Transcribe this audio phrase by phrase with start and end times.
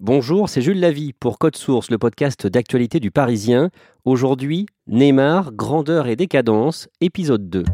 [0.00, 3.70] Bonjour, c'est Jules Lavie pour Code Source, le podcast d'actualité du Parisien.
[4.04, 7.64] Aujourd'hui, Neymar, grandeur et décadence, épisode 2.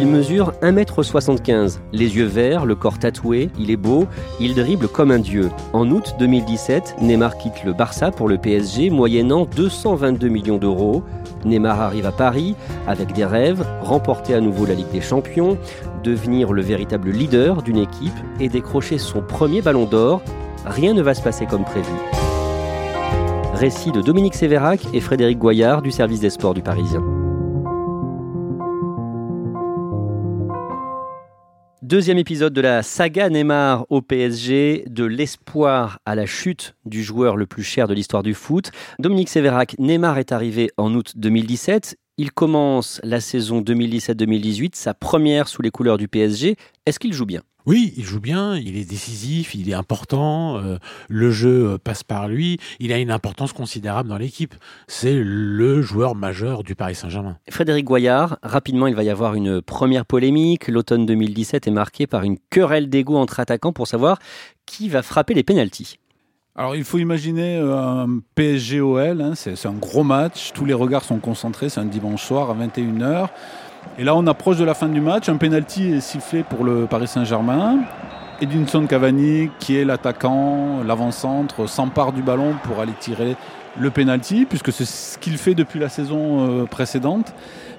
[0.00, 4.06] Il mesure 1m75, les yeux verts, le corps tatoué, il est beau,
[4.40, 5.50] il dribble comme un dieu.
[5.74, 11.02] En août 2017, Neymar quitte le Barça pour le PSG moyennant 222 millions d'euros.
[11.44, 12.54] Neymar arrive à Paris
[12.86, 15.58] avec des rêves, remporter à nouveau la Ligue des Champions,
[16.02, 20.22] devenir le véritable leader d'une équipe et décrocher son premier ballon d'or.
[20.64, 21.92] Rien ne va se passer comme prévu.
[23.52, 27.02] Récit de Dominique Sévérac et Frédéric Goyard du service des sports du Parisien.
[31.82, 37.38] Deuxième épisode de la saga Neymar au PSG, de l'espoir à la chute du joueur
[37.38, 38.70] le plus cher de l'histoire du foot.
[38.98, 41.96] Dominique Sévérac, Neymar est arrivé en août 2017.
[42.18, 46.56] Il commence la saison 2017-2018, sa première sous les couleurs du PSG.
[46.84, 47.40] Est-ce qu'il joue bien?
[47.66, 52.28] Oui, il joue bien, il est décisif, il est important, euh, le jeu passe par
[52.28, 54.54] lui, il a une importance considérable dans l'équipe.
[54.86, 57.38] C'est le joueur majeur du Paris Saint-Germain.
[57.50, 60.68] Frédéric Goyard, rapidement il va y avoir une première polémique.
[60.68, 64.18] L'automne 2017 est marqué par une querelle d'ego entre attaquants pour savoir
[64.66, 65.98] qui va frapper les pénalties.
[66.56, 71.04] Alors il faut imaginer euh, un PSG-OL, hein, c'est un gros match, tous les regards
[71.04, 73.28] sont concentrés, c'est un dimanche soir à 21h.
[73.98, 75.28] Et là, on approche de la fin du match.
[75.28, 77.80] Un penalty est sifflé pour le Paris Saint-Germain.
[78.40, 83.36] Edinson Cavani, qui est l'attaquant, l'avant-centre, s'empare du ballon pour aller tirer
[83.78, 87.34] le penalty, puisque c'est ce qu'il fait depuis la saison euh, précédente,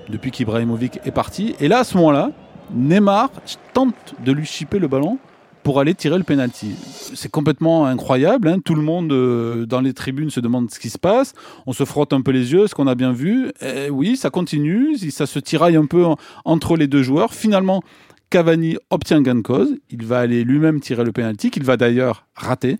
[0.09, 1.55] depuis qu'Ibrahimovic est parti.
[1.59, 2.29] Et là, à ce moment-là,
[2.73, 3.29] Neymar
[3.73, 5.17] tente de lui chipper le ballon
[5.63, 6.71] pour aller tirer le penalty.
[7.13, 8.47] C'est complètement incroyable.
[8.47, 8.59] Hein.
[8.63, 11.33] Tout le monde euh, dans les tribunes se demande ce qui se passe.
[11.65, 13.51] On se frotte un peu les yeux, ce qu'on a bien vu?
[13.61, 14.97] Et oui, ça continue.
[15.09, 16.05] Ça se tiraille un peu
[16.45, 17.33] entre les deux joueurs.
[17.33, 17.83] Finalement,
[18.29, 19.77] Cavani obtient gain de cause.
[19.89, 22.77] Il va aller lui-même tirer le penalty, qu'il va d'ailleurs rater.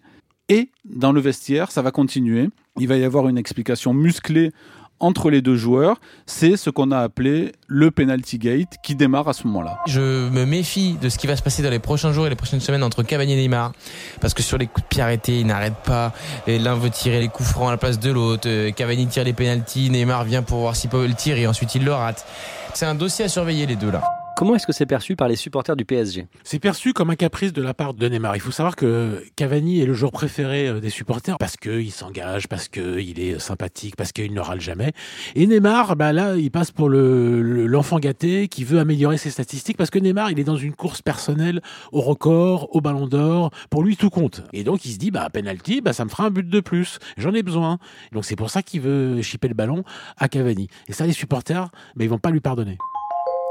[0.50, 2.50] Et dans le vestiaire, ça va continuer.
[2.80, 4.52] Il va y avoir une explication musclée
[5.02, 9.34] entre les deux joueurs, c'est ce qu'on a appelé le penalty gate qui démarre à
[9.34, 9.80] ce moment-là.
[9.88, 12.36] Je me méfie de ce qui va se passer dans les prochains jours et les
[12.36, 13.74] prochaines semaines entre Cavani et Neymar
[14.22, 16.14] parce que sur les coups de pied arrêtés, ils n'arrêtent pas.
[16.48, 18.48] L'un veut tirer les coups francs à la place de l'autre.
[18.48, 21.76] Euh, Cavani tire les penalties, Neymar vient pour voir s'il peut le tirer et ensuite
[21.76, 22.26] il le rate.
[22.74, 24.21] C'est un dossier à surveiller les deux là.
[24.42, 27.54] Comment est-ce que c'est perçu par les supporters du PSG C'est perçu comme un caprice
[27.54, 28.36] de la part de Neymar.
[28.36, 32.48] Il faut savoir que Cavani est le joueur préféré euh, des supporters parce qu'il s'engage,
[32.48, 34.94] parce qu'il est sympathique, parce qu'il ne râle jamais.
[35.36, 39.92] Et Neymar, bah là, il passe pour l'enfant gâté qui veut améliorer ses statistiques parce
[39.92, 43.52] que Neymar, il est dans une course personnelle au record, au ballon d'or.
[43.70, 44.42] Pour lui, tout compte.
[44.54, 46.98] Et donc, il se dit, bah, penalty, bah, ça me fera un but de plus.
[47.16, 47.78] J'en ai besoin.
[48.12, 49.84] Donc, c'est pour ça qu'il veut chipper le ballon
[50.18, 50.68] à Cavani.
[50.88, 52.80] Et ça, les supporters, bah, ils vont pas lui pardonner.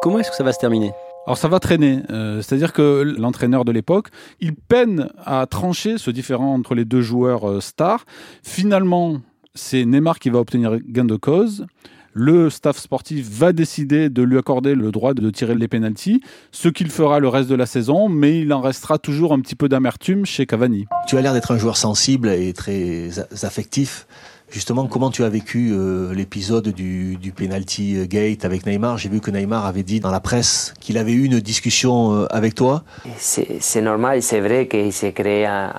[0.03, 0.93] Comment est-ce que ça va se terminer?
[1.27, 4.09] Alors ça va traîner, euh, c'est-à-dire que l'entraîneur de l'époque,
[4.41, 8.07] il peine à trancher ce différent entre les deux joueurs euh, stars.
[8.43, 9.21] Finalement,
[9.55, 11.67] c'est Neymar qui va obtenir gain de cause.
[12.15, 16.69] Le staff sportif va décider de lui accorder le droit de tirer les pénalties, ce
[16.69, 19.69] qu'il fera le reste de la saison, mais il en restera toujours un petit peu
[19.69, 20.87] d'amertume chez Cavani.
[21.07, 23.11] Tu as l'air d'être un joueur sensible et très
[23.45, 24.07] affectif.
[24.51, 28.99] Justement, comment tu as vécu euh, l'épisode du, du penalty euh, gate avec Neymar?
[28.99, 32.27] J'ai vu que Neymar avait dit dans la presse qu'il avait eu une discussion euh,
[32.31, 32.83] avec toi.
[33.17, 35.73] C'est normal, c'est vrai qu'il s'est créé un,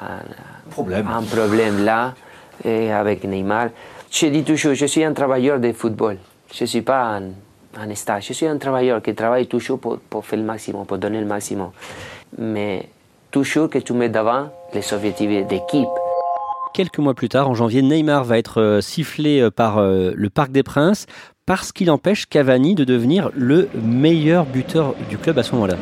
[0.70, 1.06] problème.
[1.08, 2.16] un problème là
[2.64, 3.70] avec Neymar.
[4.10, 6.18] Je dis toujours, je suis un travailleur de football.
[6.54, 7.24] Je ne suis pas un,
[7.78, 8.22] un, star.
[8.22, 11.26] Je suis un travailleur qui travaille toujours pour, pour faire le maximum, pour donner le
[11.26, 11.72] maximum.
[12.38, 12.88] Mais
[13.32, 15.90] toujours que tu mets devant les objectifs d'équipe.
[16.74, 20.30] Quelques mois plus tard, en janvier, Neymar va être euh, sifflé euh, par euh, le
[20.30, 21.06] Parc des Princes
[21.46, 25.76] parce qu'il empêche Cavani de devenir le meilleur buteur du club à ce moment-là.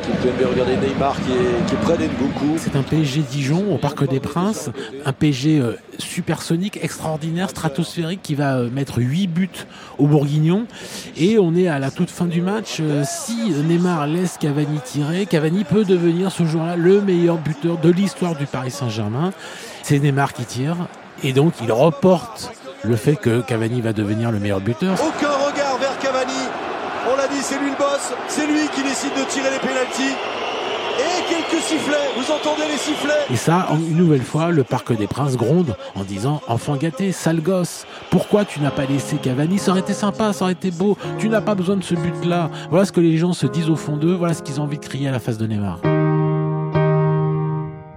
[0.50, 1.96] regarder Neymar qui est, près
[2.56, 4.70] C'est un PSG Dijon au Parc des Princes,
[5.04, 5.62] un PSG
[5.98, 9.66] supersonique, extraordinaire, stratosphérique qui va mettre 8 buts
[9.98, 10.66] au Bourguignon.
[11.16, 12.80] Et on est à la toute fin du match.
[13.04, 18.34] Si Neymar laisse Cavani tirer, Cavani peut devenir ce jour-là le meilleur buteur de l'histoire
[18.34, 19.32] du Paris Saint-Germain.
[19.82, 20.76] C'est Neymar qui tire
[21.22, 22.52] et donc il reporte
[22.82, 24.94] le fait que Cavani va devenir le meilleur buteur.
[24.94, 26.32] Aucun regard vers Cavani.
[27.12, 27.58] On l'a dit, c'est
[28.28, 30.16] C'est lui qui décide de tirer les pénalties.
[30.98, 35.06] Et quelques sifflets, vous entendez les sifflets Et ça, une nouvelle fois, le Parc des
[35.06, 39.58] Princes gronde en disant Enfant gâté, sale gosse, pourquoi tu n'as pas laissé Cavani?
[39.58, 42.50] Ça aurait été sympa, ça aurait été beau, tu n'as pas besoin de ce but-là.
[42.68, 44.78] Voilà ce que les gens se disent au fond d'eux, voilà ce qu'ils ont envie
[44.78, 45.78] de crier à la face de Neymar.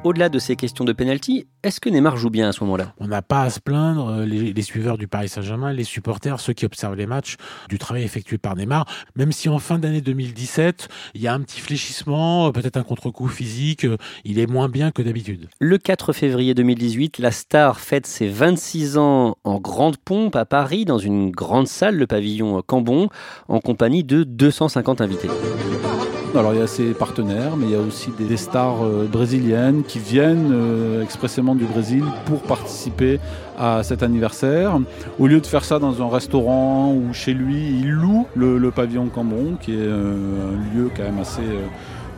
[0.03, 2.93] Au-delà de ces questions de penalty, est-ce que Neymar joue bien à ce moment-là?
[2.99, 6.51] On n'a pas à se plaindre, euh, les, suiveurs du Paris Saint-Germain, les supporters, ceux
[6.51, 7.37] qui observent les matchs,
[7.69, 8.85] du travail effectué par Neymar,
[9.15, 12.83] même si en fin d'année 2017, il y a un petit fléchissement, euh, peut-être un
[12.83, 13.95] contre-coup physique, euh,
[14.25, 15.47] il est moins bien que d'habitude.
[15.61, 20.83] Le 4 février 2018, la star fête ses 26 ans en grande pompe à Paris,
[20.83, 23.07] dans une grande salle, le pavillon Cambon,
[23.47, 25.29] en compagnie de 250 invités.
[26.35, 29.83] Alors il y a ses partenaires, mais il y a aussi des stars euh, brésiliennes
[29.83, 33.19] qui viennent euh, expressément du Brésil pour participer
[33.55, 34.79] à cet anniversaire.
[35.19, 39.09] Au lieu de faire ça dans un restaurant ou chez lui, il loue le, pavillon
[39.09, 41.43] Cambon, qui est euh, un lieu quand même assez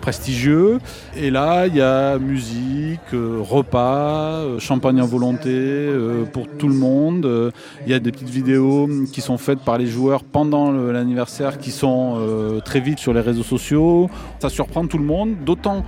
[0.06, 0.78] prestigieux.
[1.18, 6.68] Et là, il y a musique, euh, repas, euh, champagne à volonté euh, pour tout
[6.68, 7.52] le monde.
[7.88, 11.72] Il y a des petites vidéos qui sont faites par les joueurs pendant l'anniversaire qui
[11.72, 12.20] sont
[12.64, 14.10] très vite sur les réseaux sociaux.
[14.40, 15.84] Ça surprend tout le monde, d'autant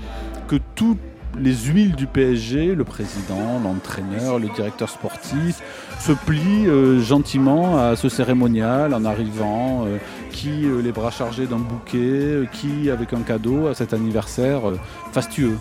[0.47, 0.97] que tout
[1.39, 5.61] les huiles du PSG, le président, l'entraîneur, le directeur sportif,
[5.99, 6.67] se plient
[7.03, 9.85] gentiment à ce cérémonial en arrivant,
[10.37, 14.61] qui euh, les bras chargés d'un bouquet, qui avec un cadeau à cet anniversaire
[15.11, 15.57] fastueux.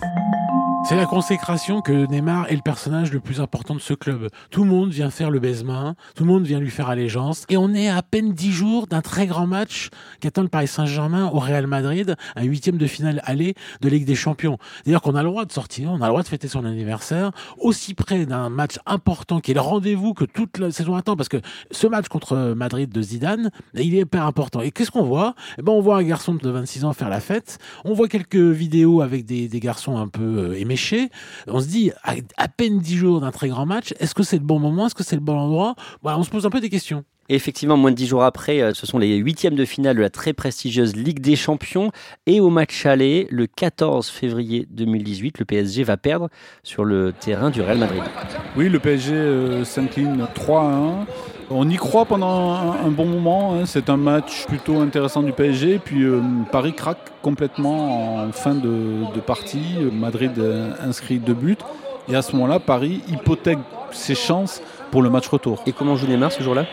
[0.87, 4.29] C'est la consécration que Neymar est le personnage le plus important de ce club.
[4.51, 7.57] Tout le monde vient faire le baise-main, tout le monde vient lui faire allégeance, et
[7.57, 9.89] on est à, peine dix jours d'un très grand match
[10.21, 14.15] qu'attend le Paris Saint-Germain au Real Madrid, un huitième de finale aller de Ligue des
[14.15, 14.59] Champions.
[14.85, 17.31] D'ailleurs qu'on a le droit de sortir, on a le droit de fêter son anniversaire,
[17.59, 21.27] aussi près d'un match important qui est le rendez-vous que toute la saison attend, parce
[21.27, 24.61] que ce match contre Madrid de Zidane, il est hyper important.
[24.61, 25.35] Et qu'est-ce qu'on voit?
[25.57, 28.37] Eh ben, On voit un garçon de 26 ans faire la fête, on voit quelques
[28.37, 30.76] vidéos avec des, garçons un peu euh, éméchés,
[31.47, 34.43] on se dit, à, peine dix jours d'un très grand match, est-ce que c'est le
[34.43, 35.75] bon moment Est-ce que c'est le bon endroit?
[36.01, 37.03] Voilà, On se pose un peu des questions.
[37.29, 40.01] Et effectivement, moins de dix jours après, euh, ce sont les huitièmes de finale de
[40.01, 41.91] la très prestigieuse Ligue des Champions.
[42.25, 46.29] Et au match aller, le 14 février 2018, le PSG va perdre
[46.63, 48.03] sur le terrain du Real Madrid.
[48.55, 51.05] Oui, le PSG euh, s'incline 3 1.
[51.49, 53.53] On y croit pendant un, bon moment.
[53.53, 53.65] Hein.
[53.65, 55.79] C'est un match plutôt intéressant du PSG.
[55.79, 56.21] Puis euh,
[56.51, 59.77] Paris craque complètement en fin de, de partie.
[59.91, 60.33] Madrid
[60.81, 61.57] inscrit deux buts.
[62.09, 63.59] Et à ce moment-là, Paris hypothèque
[63.91, 64.61] ses chances
[64.91, 65.61] pour le match retour.
[65.65, 66.65] Et comment joue Neymar ce jour-là?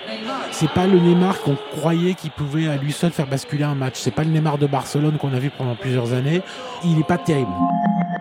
[0.53, 3.95] C'est pas le Neymar qu'on croyait qu'il pouvait à lui seul faire basculer un match.
[3.97, 6.43] C'est pas le Neymar de Barcelone qu'on a vu pendant plusieurs années.
[6.85, 7.51] Il n'est pas terrible.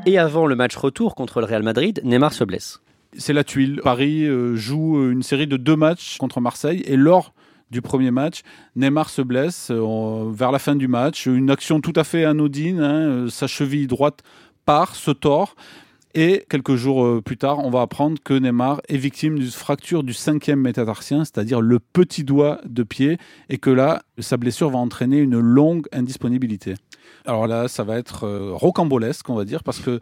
[0.05, 2.82] Et avant le match retour contre le Real Madrid, Neymar se blesse.
[3.17, 3.79] C'est la tuile.
[3.83, 7.33] Paris euh, joue euh, une série de deux matchs contre Marseille et lors
[7.69, 8.41] du premier match,
[8.75, 11.25] Neymar se blesse euh, vers la fin du match.
[11.25, 12.79] Une action tout à fait anodine.
[12.79, 14.21] Hein, sa cheville droite
[14.65, 15.55] part, se tord.
[16.15, 20.13] Et quelques jours plus tard, on va apprendre que Neymar est victime d'une fracture du
[20.13, 23.17] cinquième métatarsien, c'est-à-dire le petit doigt de pied,
[23.49, 26.75] et que là, sa blessure va entraîner une longue indisponibilité.
[27.25, 29.99] Alors là, ça va être rocambolesque, on va dire, parce que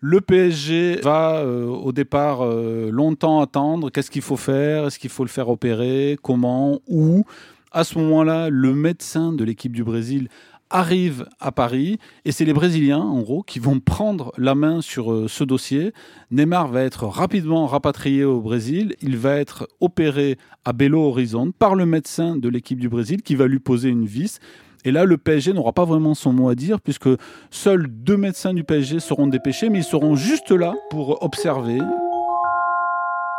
[0.00, 5.24] le PSG va euh, au départ longtemps attendre qu'est-ce qu'il faut faire, est-ce qu'il faut
[5.24, 7.24] le faire opérer, comment, où?
[7.70, 10.28] À ce moment-là, le médecin de l'équipe du Brésil
[10.70, 15.12] arrive à Paris et c'est les Brésiliens, en gros, qui vont prendre la main sur
[15.12, 15.92] euh, ce dossier.
[16.30, 18.94] Neymar va être rapidement rapatrié au Brésil.
[19.00, 23.34] Il va être opéré à Belo Horizonte par le médecin de l'équipe du Brésil qui
[23.34, 24.40] va lui poser une vis.
[24.88, 27.10] Et là, le PSG n'aura pas vraiment son mot à dire puisque
[27.50, 31.78] seuls deux médecins du PSG seront dépêchés, mais ils seront juste là pour observer,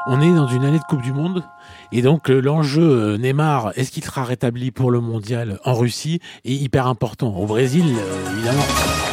[0.06, 1.44] on est dans une année de Coupe du Monde
[1.92, 6.22] et donc euh, l'enjeu euh, Neymar, est-ce qu'il sera rétabli pour le mondial en Russie?
[6.46, 7.36] Est hyper important.
[7.36, 9.09] Au Brésil, euh, évidemment.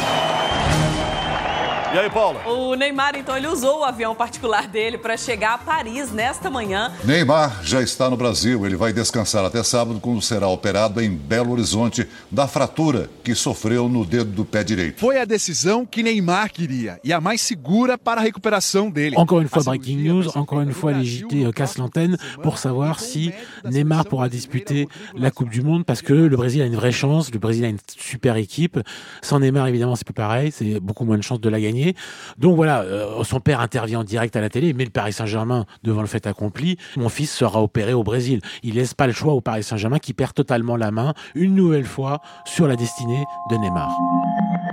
[1.93, 2.45] E aí, Paula?
[2.45, 6.91] O Neymar, então, ele usou o avião particular dele para chegar a Paris nesta manhã.
[7.05, 8.65] Neymar já está no Brasil.
[8.65, 13.87] Ele vai descansar até sábado, quando será operado em Belo Horizonte da fratura que sofreu
[13.87, 14.99] no dedo do pé direito.
[14.99, 19.15] Foi a decisão que Neymar queria e a mais segura para a recuperação dele.
[19.17, 20.35] Encore une fois, breaking news.
[20.35, 23.31] Encore une fois, les JT cassent l'antenne pour savoir si
[23.63, 27.31] Neymar pourra disputer la Coupe du Monde parce que le Brésil a une vraie chance.
[27.31, 28.77] Le Brésil a une super équipe.
[29.21, 30.51] Sans Neymar, évidemment, c'est plus pareil.
[30.51, 31.76] C'est beaucoup moins de chances de la gagner.
[32.37, 35.65] Donc voilà, euh, son père intervient en direct à la télé, mais le Paris Saint-Germain,
[35.83, 38.41] devant le fait accompli, mon fils sera opéré au Brésil.
[38.63, 41.85] Il laisse pas le choix au Paris Saint-Germain qui perd totalement la main, une nouvelle
[41.85, 43.91] fois, sur la destinée de Neymar.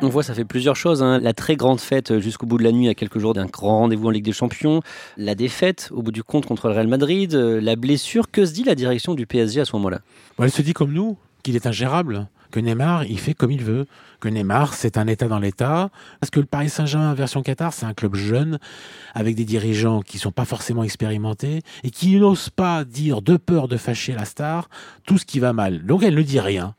[0.03, 1.03] On voit, ça fait plusieurs choses.
[1.03, 1.19] Hein.
[1.21, 4.09] La très grande fête jusqu'au bout de la nuit, à quelques jours d'un grand rendez-vous
[4.09, 4.83] en Ligue des Champions.
[5.17, 7.33] La défaite au bout du compte contre le Real Madrid.
[7.35, 8.31] La blessure.
[8.31, 10.01] Que se dit la direction du PSG à ce moment-là?
[10.39, 13.85] Elle se dit comme nous, qu'il est ingérable que Neymar, il fait comme il veut,
[14.21, 17.85] que Neymar, c'est un État dans l'État, parce que le Paris Saint-Germain version Qatar, c'est
[17.85, 18.61] un club jeune,
[19.13, 23.67] avec des dirigeants qui sont pas forcément expérimentés, et qui n'osent pas dire, de peur
[23.67, 24.69] de fâcher la star,
[25.05, 25.85] tout ce qui va mal.
[25.85, 26.77] Donc elle ne dit rien.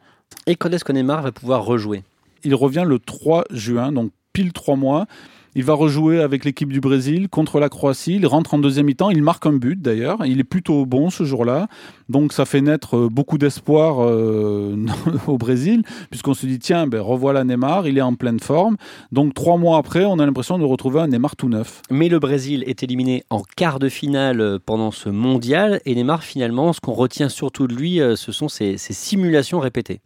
[0.48, 2.04] Et quand est-ce que Neymar va pouvoir rejouer?
[2.46, 5.08] Il revient le 3 juin, donc pile trois mois.
[5.58, 8.16] Il va rejouer avec l'équipe du Brésil contre la Croatie.
[8.16, 9.10] Il rentre en deuxième mi-temps.
[9.10, 10.26] Il marque un but d'ailleurs.
[10.26, 11.70] Il est plutôt bon ce jour-là.
[12.10, 14.76] Donc ça fait naître euh, beaucoup d'espoir euh,
[15.28, 18.76] au Brésil, puisqu'on se dit tiens, ben, revoilà Neymar, il est en pleine forme.
[19.14, 21.82] Donc trois mois après, on a l'impression de retrouver un Neymar tout neuf.
[21.90, 25.80] Mais le Brésil est éliminé en quart de finale euh, pendant ce mondial.
[25.86, 30.02] Et Neymar, finalement, ce qu'on retient surtout de lui, ce sont ses simulations répétées.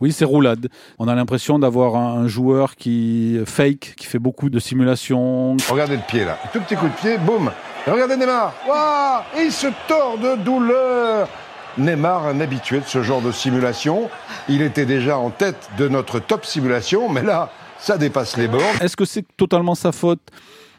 [0.00, 0.68] Oui, c'est roulade.
[0.98, 5.56] On a l'impression d'avoir un joueur qui fake, qui fait beaucoup de simulations.
[5.68, 7.50] Regardez le pied là, tout petit coup de pied, boum.
[7.86, 11.28] regardez Neymar, waouh, il se tord de douleur.
[11.76, 14.08] Neymar, un habitué de ce genre de simulation,
[14.48, 18.62] il était déjà en tête de notre top simulation, mais là, ça dépasse les bords.
[18.80, 20.20] Est-ce que c'est totalement sa faute?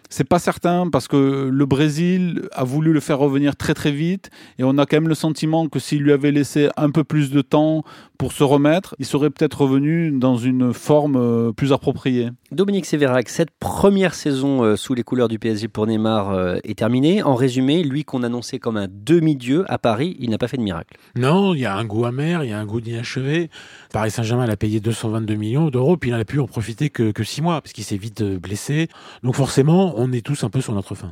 [0.09, 4.29] C'est pas certain parce que le Brésil a voulu le faire revenir très très vite
[4.59, 7.31] et on a quand même le sentiment que s'il lui avait laissé un peu plus
[7.31, 7.83] de temps
[8.17, 12.29] pour se remettre, il serait peut-être revenu dans une forme euh, plus appropriée.
[12.51, 16.77] Dominique Sévérac, cette première saison euh, sous les couleurs du PSG pour Neymar euh, est
[16.77, 17.23] terminée.
[17.23, 20.61] En résumé, lui qu'on annonçait comme un demi-dieu à Paris, il n'a pas fait de
[20.61, 20.95] miracle.
[21.15, 23.49] Non, il y a un goût amer, il y a un goût d'inachevé.
[23.91, 27.23] Paris Saint-Germain a payé 222 millions d'euros, puis il n'a pu en profiter que, que
[27.23, 28.89] six mois, parce qu'il s'est vite blessé.
[29.23, 31.11] Donc forcément, on est tous un peu sur notre fin.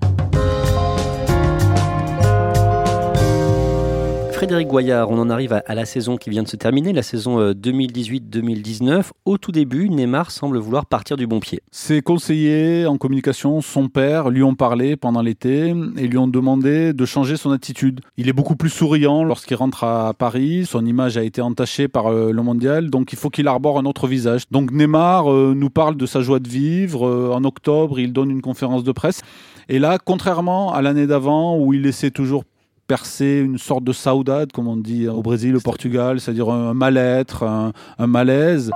[4.44, 7.54] Frédéric Goyard, on en arrive à, la saison qui vient de se terminer, la saison
[7.54, 8.90] 2018-2019.
[8.92, 11.62] Euh, Au tout début, Neymar semble vouloir partir du bon pied.
[11.72, 16.92] Ses conseillers en communication, son père, lui ont parlé pendant l'été et lui ont demandé
[16.92, 18.02] de changer son attitude.
[18.18, 20.66] Il est beaucoup plus souriant lorsqu'il rentre à Paris.
[20.66, 23.86] Son image a été entachée par euh, le mondial, donc il faut qu'il arbore un
[23.86, 24.44] autre visage.
[24.52, 27.34] Donc Neymar euh, nous parle de sa joie de vivre.
[27.34, 29.22] En octobre, il donne une conférence de presse.
[29.70, 32.44] Et là, contrairement à l'année d'avant où il laissait toujours
[32.88, 37.44] percer une sorte de saudade, comme on dit au Brésil, au Portugal, c'est-à-dire un mal-être,
[37.44, 38.72] un, malaise.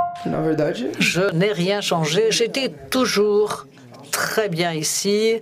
[0.99, 2.31] Je n'ai rien changé.
[2.31, 3.65] J'étais toujours
[4.11, 5.35] très bien ici.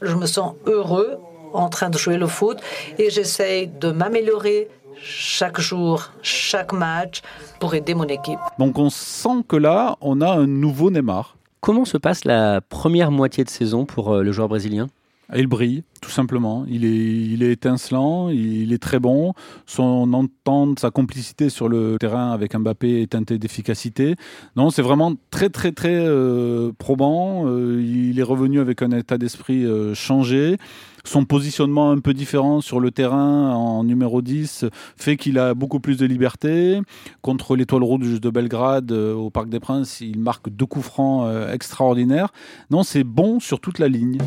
[0.00, 1.18] Je me sens heureux
[1.52, 2.58] en train de jouer le foot
[2.98, 4.68] et j'essaye de m'améliorer
[5.02, 7.22] chaque jour, chaque match
[7.58, 8.38] pour aider mon équipe.
[8.58, 11.36] Donc on sent que là, on a un nouveau Neymar.
[11.60, 14.88] Comment se passe la première moitié de saison pour euh, le joueur brésilien?
[15.36, 16.64] Il brille, tout simplement.
[16.68, 19.32] Il est, il est étincelant, il est très bon.
[19.66, 24.16] Son entente, sa complicité sur le terrain avec Mbappé est teintée d'efficacité.
[24.56, 27.46] Non, c'est vraiment très, très, très euh, probant.
[27.46, 30.58] Euh, il est revenu avec un état d'esprit euh, changé.
[31.04, 35.80] Son positionnement un peu différent sur le terrain en numéro 10 fait qu'il a beaucoup
[35.80, 36.80] plus de liberté.
[37.22, 42.28] Contre l'étoile rouge de Belgrade au Parc des Princes, il marque deux coups francs extraordinaires.
[42.70, 44.18] Non, c'est bon sur toute la ligne.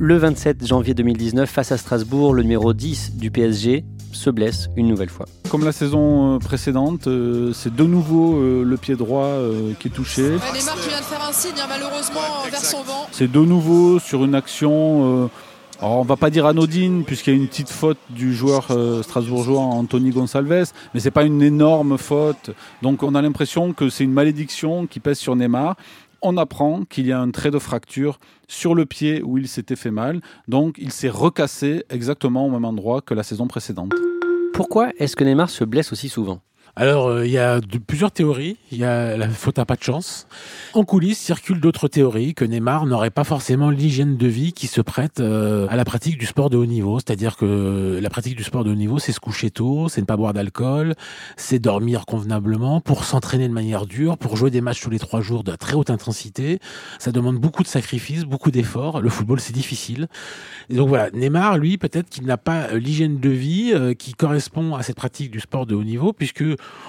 [0.00, 4.86] Le 27 janvier 2019, face à Strasbourg, le numéro 10 du PSG se blesse une
[4.86, 5.26] nouvelle fois.
[5.50, 9.34] Comme la saison euh, précédente, euh, c'est de nouveau euh, le pied droit
[9.80, 10.22] qui est touché.
[10.22, 13.08] Neymar qui vient de faire un signe, hein, malheureusement, vers son vent.
[13.10, 15.28] C'est de nouveau sur une action.
[15.80, 18.66] Alors on va pas dire anodine puisqu'il y a une petite faute du joueur
[19.02, 22.50] strasbourgeois Anthony Gonsalves, mais c'est pas une énorme faute.
[22.82, 25.76] Donc on a l'impression que c'est une malédiction qui pèse sur Neymar
[26.22, 29.76] on apprend qu'il y a un trait de fracture sur le pied où il s'était
[29.76, 30.20] fait mal.
[30.48, 33.92] Donc il s'est recassé exactement au même endroit que la saison précédente.
[34.52, 36.40] Pourquoi est-ce que Neymar se blesse aussi souvent?
[36.78, 38.56] Alors, euh, il y a plusieurs théories.
[38.70, 40.28] Il y a la faute à pas de chance.
[40.74, 44.80] En coulisses, circulent d'autres théories que Neymar n'aurait pas forcément l'hygiène de vie qui se
[44.80, 47.00] prête euh, à la pratique du sport de haut niveau.
[47.00, 50.06] C'est-à-dire que la pratique du sport de haut niveau, c'est se coucher tôt, c'est ne
[50.06, 50.94] pas boire d'alcool,
[51.36, 55.20] c'est dormir convenablement pour s'entraîner de manière dure, pour jouer des matchs tous les trois
[55.20, 56.60] jours de très haute intensité.
[57.00, 59.00] Ça demande beaucoup de sacrifices, beaucoup d'efforts.
[59.00, 60.06] Le football, c'est difficile.
[60.70, 64.84] Donc voilà, Neymar, lui, peut-être qu'il n'a pas euh, l'hygiène de vie qui correspond à
[64.84, 66.44] cette pratique du sport de haut niveau, puisque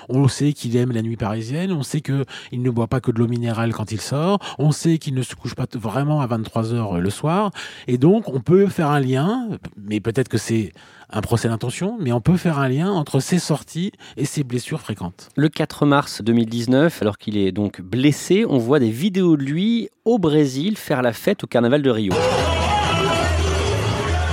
[0.09, 3.19] on sait qu'il aime la nuit parisienne, on sait qu'il ne boit pas que de
[3.19, 6.74] l'eau minérale quand il sort, on sait qu'il ne se couche pas vraiment à 23
[6.74, 7.51] heures euh, le soir,
[7.88, 10.74] et donc on peut faire un lien, mais peut-être que c'est
[11.12, 14.81] un procès d'intention, mais on peut faire un lien entre ses sorties et ses blessures
[14.81, 15.29] fréquentes.
[15.36, 19.89] Le 4 mars 2019, alors qu'il est donc blessé, on voit des vidéos de lui
[20.05, 22.13] au Brésil faire la fête au carnaval de Rio.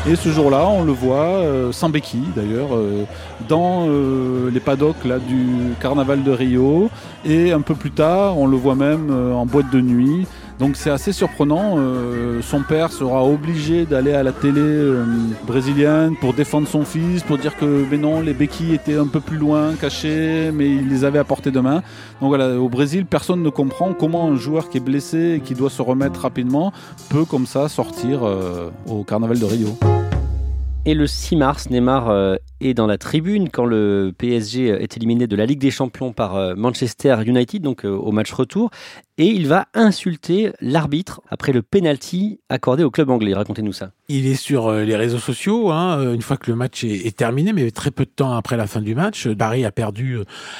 [0.09, 2.69] Et ce jour-là, on le voit sans béquille d'ailleurs,
[3.49, 3.89] dans
[4.53, 6.91] les paddocks là, du carnaval de Rio.
[7.25, 10.27] Et un peu plus tard, on le voit même en boîte de nuit.
[10.59, 11.75] Donc c'est assez surprenant.
[11.77, 15.05] Euh, son père sera obligé d'aller à la télé euh,
[15.47, 19.21] brésilienne pour défendre son fils, pour dire que mais non, les béquilles étaient un peu
[19.21, 21.83] plus loin, cachées, mais il les avait à portée de main.
[22.21, 25.55] Donc voilà, au Brésil, personne ne comprend comment un joueur qui est blessé et qui
[25.55, 26.73] doit se remettre rapidement
[27.11, 29.77] peut comme ça sortir euh, au carnaval de Rio.
[30.88, 35.26] Et le 6 mars, Neymar euh, est dans la tribune quand le PSG est éliminé
[35.26, 38.71] de la Ligue des Champions par euh, Manchester United, donc euh, au match retour.
[39.19, 43.35] Et il va insulter l'arbitre après le penalty accordé au club anglais.
[43.35, 43.90] Racontez-nous ça.
[44.09, 47.69] Il est sur les réseaux sociaux, hein, une fois que le match est, terminé, mais
[47.73, 49.26] très peu de temps après la fin du match.
[49.26, 50.19] Paris a perdu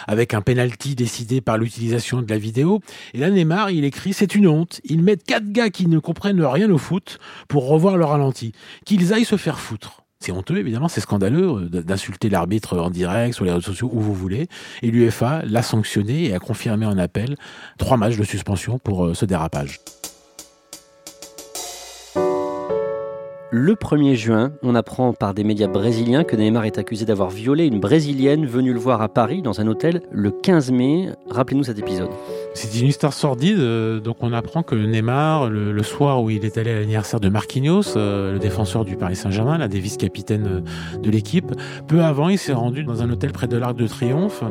[0.09, 2.81] avec un penalty décidé par l'utilisation de la vidéo.
[3.15, 4.81] Et là, Neymar, il écrit C'est une honte.
[4.83, 8.51] Ils mettent quatre gars qui ne comprennent rien au foot pour revoir le ralenti.
[8.87, 10.03] Qu'ils aillent se faire foutre.
[10.19, 14.01] C'est honteux, évidemment, c'est scandaleux euh, d'insulter l'arbitre en direct, sur les réseaux sociaux, où
[14.01, 14.49] vous voulez.
[14.83, 17.37] Et l'UFA l'a sanctionné et a confirmé en appel
[17.79, 19.81] trois matchs de suspension pour euh, ce dérapage.
[23.59, 27.65] Le 1er juin, on apprend par des médias brésiliens que Neymar est accusé d'avoir violé
[27.65, 31.09] une Brésilienne venue le voir à Paris dans un hôtel le 15 mai.
[31.31, 32.11] Rappelez-nous cet épisode.
[32.53, 33.59] C'est une histoire sordide.
[33.59, 37.31] Euh, donc on apprend que Neymar, le, soir où il est allé à l'anniversaire de
[37.31, 41.51] Marquinhos, euh, le défenseur du Paris Saint-Germain, l'un des vice-capitaines euh, de l'équipe,
[41.89, 44.45] peu avant, il s'est rendu dans un hôtel près de l'Arc de Triomphe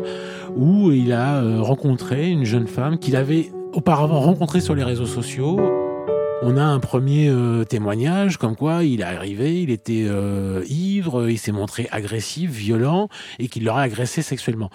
[0.56, 5.85] où il a rencontré une jeune femme qu'il avait auparavant rencontrée sur les réseaux sociaux.
[6.42, 11.30] On a un premier euh, témoignage comme quoi il est arrivé, il était euh, ivre,
[11.30, 13.08] il s'est montré agressif, violent
[13.39, 14.70] et qu'il l'aurait agressé sexuellement.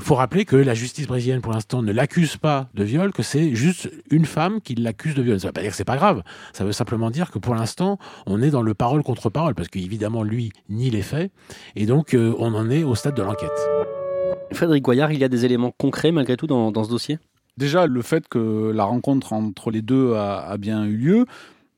[0.00, 3.54] Faut rappeler que la justice brésilienne pour l'instant ne l'accuse pas de viol, que c'est
[3.54, 5.38] juste une femme qui l'accuse de viol.
[5.38, 6.22] Ça veut pas dire que c'est pas grave.
[6.54, 9.68] Ça veut simplement dire que pour l'instant, on est dans le parole contre parole parce
[9.68, 11.30] qu'évidemment lui nie les faits
[11.76, 13.50] et donc euh, on en est au stade de l'enquête.
[14.52, 17.18] Frédéric Goyard, il y a des éléments concrets malgré tout dans ce dossier?
[17.58, 21.26] Déjà, le fait que la rencontre entre les deux a, bien eu lieu.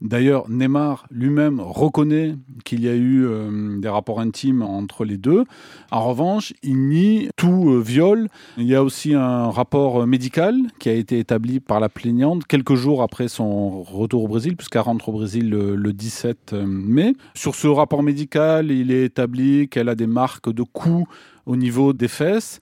[0.00, 5.44] D'ailleurs, Neymar lui-même reconnaît qu'il y a eu euh, des rapports intimes entre les deux.
[5.90, 8.28] En revanche, il nie tout euh, viol.
[8.58, 12.74] Il y a aussi un rapport médical qui a été établi par la plaignante quelques
[12.74, 17.14] jours après son retour au Brésil, puisqu'elle rentre au Brésil le, le 17 euh, mai.
[17.34, 21.08] Sur ce rapport médical, il est établi qu'elle a des marques de coups
[21.46, 22.60] au niveau des fesses.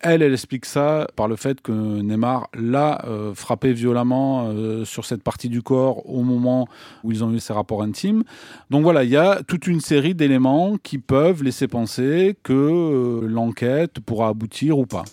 [0.00, 5.06] Elle, elle explique ça par le fait que Neymar l'a euh, frappé violemment euh, sur
[5.06, 6.68] cette partie du corps au moment
[7.04, 8.22] où ils ont eu ces rapports intimes.
[8.70, 13.26] Donc voilà, il y a toute une série d'éléments qui peuvent laisser penser que euh,
[13.26, 15.04] l'enquête pourra aboutir ou pas.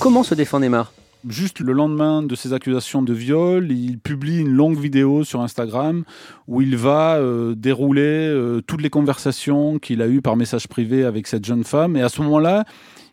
[0.00, 0.92] Comment se défend Neymar?
[1.28, 6.04] Juste le lendemain de ces accusations de viol, il publie une longue vidéo sur Instagram
[6.46, 7.20] où il va
[7.56, 11.96] dérouler toutes les conversations qu'il a eues par message privé avec cette jeune femme.
[11.96, 12.64] Et à ce moment-là,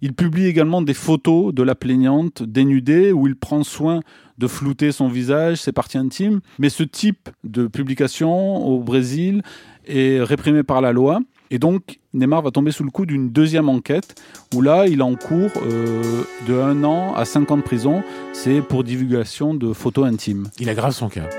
[0.02, 4.02] il publie également des photos de la plaignante dénudée où il prend soin
[4.38, 6.42] de flouter son visage, ses parties intimes.
[6.60, 9.42] Mais ce type de publication au Brésil
[9.88, 11.20] est réprimé par la loi.
[11.54, 14.20] Et donc, Neymar va tomber sous le coup d'une deuxième enquête
[14.56, 18.02] où là, il en court euh, de 1 an à 5 ans de prison.
[18.34, 20.48] C'est pour divulgation de photos intimes.
[20.58, 21.30] Il aggrave son cas.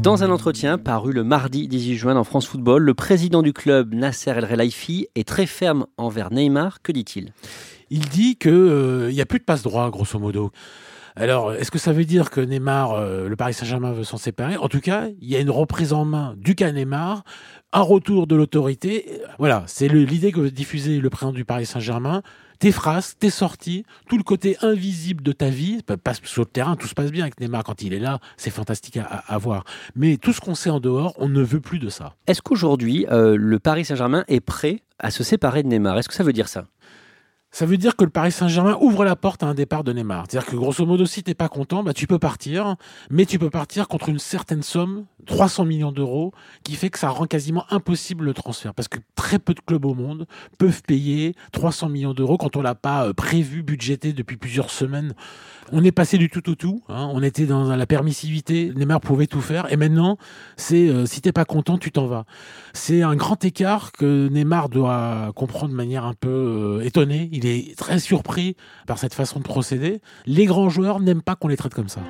[0.00, 3.92] Dans un entretien paru le mardi 18 juin dans France Football, le président du club,
[3.92, 6.80] Nasser El Relaifi, est très ferme envers Neymar.
[6.80, 7.32] Que dit-il?
[7.90, 10.52] Il dit qu'il euh, n'y a plus de passe droit, grosso modo.
[11.18, 14.56] Alors, est-ce que ça veut dire que Neymar, euh, le Paris Saint-Germain veut s'en séparer?
[14.56, 17.24] En tout cas, il y a une reprise en main du cas Neymar,
[17.72, 19.20] un retour de l'autorité.
[19.38, 22.22] Voilà, c'est l'idée que diffuser le président du Paris Saint-Germain
[22.58, 26.76] tes phrases, tes sorties, tout le côté invisible de ta vie, passe sur le terrain,
[26.76, 29.64] tout se passe bien avec Neymar quand il est là, c'est fantastique à, voir.
[29.94, 32.14] Mais tout ce qu'on sait en dehors, on ne veut plus de ça.
[32.26, 35.98] Est-ce qu'aujourd'hui, euh, le Paris Saint-Germain est prêt à se séparer de Neymar?
[35.98, 36.64] Est-ce que ça veut dire ça?
[37.50, 40.26] Ça veut dire que le Paris Saint-Germain ouvre la porte à un départ de Neymar.
[40.28, 42.76] C'est-à-dire que grosso modo, si t'es pas content, bah tu peux partir,
[43.10, 46.32] mais tu peux partir contre une certaine somme, 300 millions d'euros,
[46.62, 48.74] qui fait que ça rend quasiment impossible le transfert.
[48.74, 50.26] Parce que très peu de clubs au monde
[50.58, 55.14] peuvent payer 300 millions d'euros quand on l'a pas euh, prévu, budgété depuis plusieurs semaines.
[55.72, 56.82] On est passé du tout au tout.
[56.88, 57.10] Hein.
[57.12, 58.72] On était dans la permissivité.
[58.74, 59.70] Neymar pouvait tout faire.
[59.72, 60.18] Et maintenant,
[60.56, 62.24] c'est euh, si t'es pas content, tu t'en vas.
[62.72, 66.28] C'est un grand écart que Neymar doit comprendre de manière un peu
[66.80, 67.28] euh, étonnée.
[67.38, 68.56] Il est très surpris
[68.88, 70.00] par cette façon de procéder.
[70.26, 72.00] Les grands joueurs n'aiment pas qu'on les traite comme ça.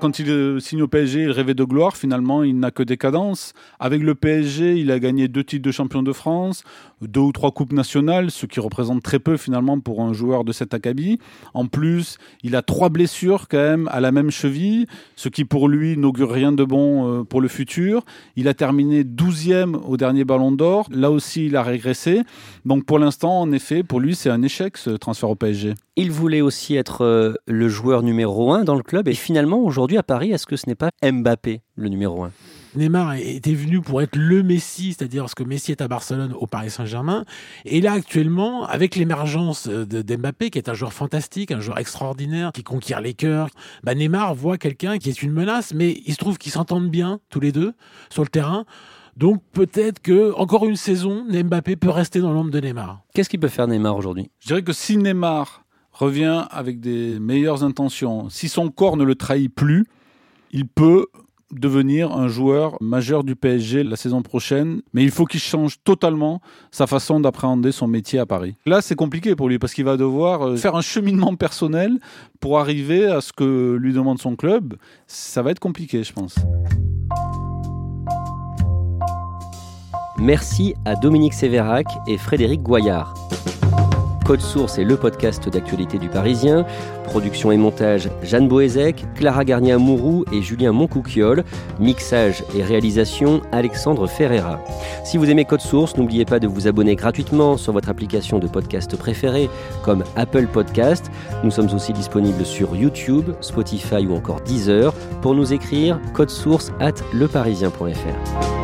[0.00, 1.96] Quand il euh, signe au PSG, il rêvait de gloire.
[1.96, 3.54] Finalement, il n'a que des cadences.
[3.78, 6.62] Avec le PSG, il a gagné deux titres de champion de France,
[7.00, 10.52] deux ou trois coupes nationales, ce qui représente très peu finalement pour un joueur de
[10.52, 11.18] cet acabit.
[11.54, 15.68] En plus, il a trois blessures quand même à la même cheville, ce qui pour
[15.68, 18.04] lui n'augure rien de bon euh, pour le futur.
[18.36, 20.86] Il a terminé 12e au dernier Ballon d'Or.
[20.90, 22.22] Là aussi, il a régressé.
[22.64, 25.74] Donc pour l'instant, en effet, pour lui, c'est un échec ce transfert au PSG.
[25.96, 29.83] Il voulait aussi être euh, le joueur numéro un dans le club et finalement aujourd'hui
[29.92, 32.32] à Paris, est-ce que ce n'est pas Mbappé le numéro un?
[32.76, 36.46] Neymar était venu pour être le Messi, c'est-à-dire ce que Messi est à Barcelone au
[36.46, 37.24] Paris Saint-Germain.
[37.64, 42.64] Et là, actuellement, avec l'émergence d'Mbappé, qui est un joueur fantastique, un joueur extraordinaire, qui
[42.64, 43.48] conquiert les cœurs,
[43.84, 47.20] bah Neymar voit quelqu'un qui est une menace, mais il se trouve qu'ils s'entendent bien,
[47.30, 47.74] tous les deux,
[48.10, 48.64] sur le terrain.
[49.16, 53.02] Donc peut-être que encore une saison, Mbappé peut rester dans l'ombre de Neymar.
[53.14, 54.30] Qu'est-ce qu'il peut faire Neymar aujourd'hui?
[54.40, 55.63] Je dirais que si Neymar
[55.94, 59.86] revient avec des meilleures intentions, si son corps ne le trahit plus,
[60.50, 61.06] il peut
[61.52, 66.40] devenir un joueur majeur du PSG la saison prochaine, mais il faut qu'il change totalement
[66.70, 68.56] sa façon d'appréhender son métier à Paris.
[68.66, 71.98] Là, c'est compliqué pour lui parce qu'il va devoir euh, faire un cheminement personnel
[72.40, 74.74] pour arriver à ce que lui demande son club.
[75.06, 76.34] Ça va être compliqué, je pense.
[80.18, 83.23] Merci à Dominique Sévérac et Frédéric Goyard.
[84.24, 86.64] Code Source est le podcast d'actualité du Parisien.
[87.04, 91.44] Production et montage Jeanne Boézek, Clara Garnier-Amouroux et Julien Moncouquiole.
[91.78, 94.60] Mixage et réalisation Alexandre Ferreira.
[95.04, 98.46] Si vous aimez Code Source, n'oubliez pas de vous abonner gratuitement sur votre application de
[98.46, 99.50] podcast préférée
[99.82, 101.10] comme Apple Podcast.
[101.42, 104.94] Nous sommes aussi disponibles sur YouTube, Spotify ou encore Deezer.
[105.20, 108.63] Pour nous écrire, source at leparisien.fr.